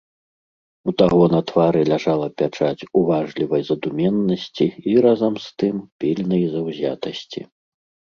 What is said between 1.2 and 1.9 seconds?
на твары